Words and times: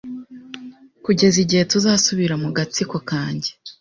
Kugeza 1.05 1.37
igihe 1.43 1.63
tuzasubira 1.71 2.35
mu 2.43 2.49
gatsiko 2.57 2.97
kanjye 3.09 3.49